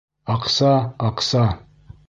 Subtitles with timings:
[0.35, 0.71] Аҡса,
[1.11, 1.45] аҡса!